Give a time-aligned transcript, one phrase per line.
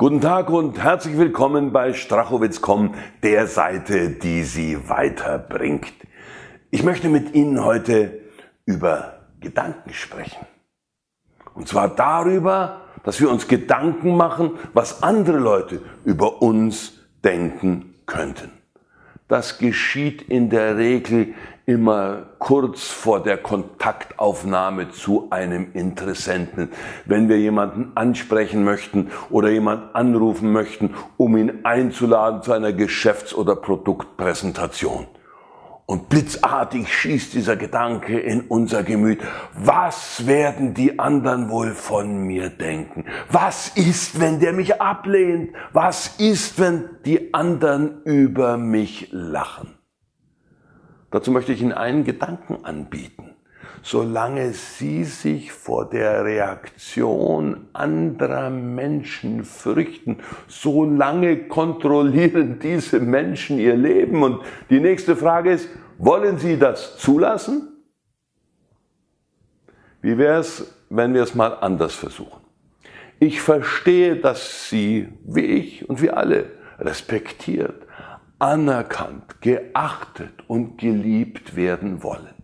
[0.00, 5.92] Guten Tag und herzlich willkommen bei Strachowitz.com, der Seite, die Sie weiterbringt.
[6.70, 8.18] Ich möchte mit Ihnen heute
[8.64, 10.46] über Gedanken sprechen.
[11.52, 18.50] Und zwar darüber, dass wir uns Gedanken machen, was andere Leute über uns denken könnten.
[19.28, 21.34] Das geschieht in der Regel
[21.70, 26.70] immer kurz vor der Kontaktaufnahme zu einem Interessenten,
[27.04, 33.32] wenn wir jemanden ansprechen möchten oder jemanden anrufen möchten, um ihn einzuladen zu einer Geschäfts-
[33.34, 35.06] oder Produktpräsentation.
[35.86, 39.20] Und blitzartig schießt dieser Gedanke in unser Gemüt.
[39.54, 43.04] Was werden die anderen wohl von mir denken?
[43.30, 45.50] Was ist, wenn der mich ablehnt?
[45.72, 49.79] Was ist, wenn die anderen über mich lachen?
[51.10, 53.34] Dazu möchte ich Ihnen einen Gedanken anbieten.
[53.82, 60.18] Solange Sie sich vor der Reaktion anderer Menschen fürchten,
[60.48, 64.22] solange kontrollieren diese Menschen ihr Leben.
[64.22, 65.68] Und die nächste Frage ist,
[65.98, 67.68] wollen Sie das zulassen?
[70.02, 72.40] Wie wäre es, wenn wir es mal anders versuchen?
[73.18, 76.46] Ich verstehe, dass Sie, wie ich und wie alle,
[76.78, 77.86] respektiert,
[78.40, 82.34] anerkannt, geachtet und geliebt werden wollen.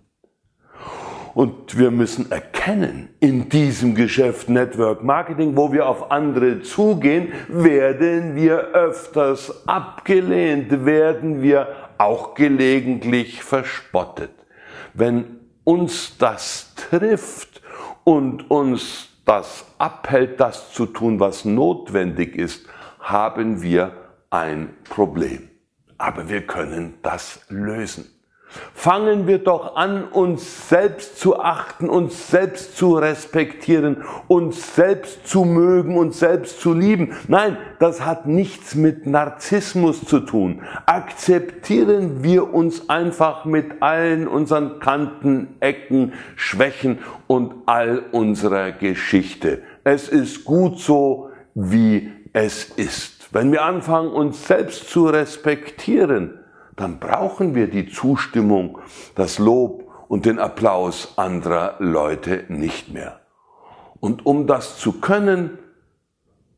[1.34, 8.36] Und wir müssen erkennen, in diesem Geschäft Network Marketing, wo wir auf andere zugehen, werden
[8.36, 14.30] wir öfters abgelehnt, werden wir auch gelegentlich verspottet.
[14.94, 17.60] Wenn uns das trifft
[18.04, 22.66] und uns das abhält, das zu tun, was notwendig ist,
[23.00, 23.92] haben wir
[24.30, 25.50] ein Problem.
[25.98, 28.06] Aber wir können das lösen.
[28.74, 35.44] Fangen wir doch an, uns selbst zu achten, uns selbst zu respektieren, uns selbst zu
[35.44, 37.16] mögen, uns selbst zu lieben.
[37.26, 40.62] Nein, das hat nichts mit Narzissmus zu tun.
[40.86, 49.62] Akzeptieren wir uns einfach mit allen unseren Kanten, Ecken, Schwächen und all unserer Geschichte.
[49.84, 53.15] Es ist gut so, wie es ist.
[53.32, 56.38] Wenn wir anfangen, uns selbst zu respektieren,
[56.76, 58.78] dann brauchen wir die Zustimmung,
[59.14, 63.20] das Lob und den Applaus anderer Leute nicht mehr.
[64.00, 65.58] Und um das zu können,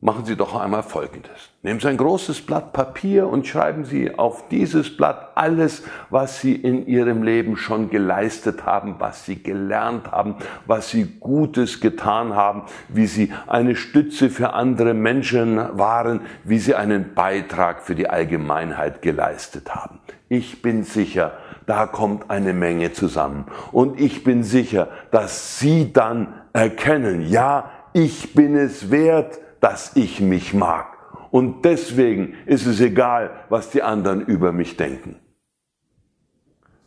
[0.01, 1.49] machen Sie doch einmal Folgendes.
[1.61, 6.55] Nehmen Sie ein großes Blatt Papier und schreiben Sie auf dieses Blatt alles, was Sie
[6.55, 12.63] in Ihrem Leben schon geleistet haben, was Sie gelernt haben, was Sie Gutes getan haben,
[12.87, 19.01] wie Sie eine Stütze für andere Menschen waren, wie Sie einen Beitrag für die Allgemeinheit
[19.01, 19.99] geleistet haben.
[20.29, 21.33] Ich bin sicher,
[21.65, 23.45] da kommt eine Menge zusammen.
[23.73, 30.21] Und ich bin sicher, dass Sie dann erkennen, ja, ich bin es wert, dass ich
[30.21, 30.97] mich mag.
[31.31, 35.15] Und deswegen ist es egal, was die anderen über mich denken.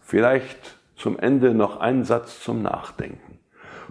[0.01, 3.39] Vielleicht zum Ende noch ein Satz zum Nachdenken.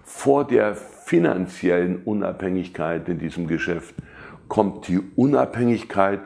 [0.04, 3.94] Vor der finanziellen Unabhängigkeit in diesem Geschäft
[4.48, 6.20] kommt die Unabhängigkeit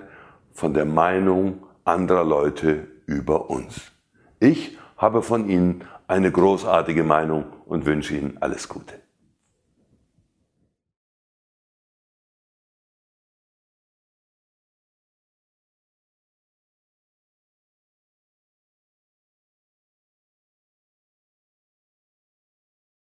[0.52, 3.92] von der Meinung anderer Leute über uns.
[4.40, 8.94] Ich habe von Ihnen eine großartige Meinung und wünsche Ihnen alles Gute.